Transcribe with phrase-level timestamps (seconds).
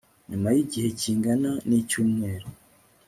[0.29, 2.47] nyuma y'igihe kingana n'icyumweru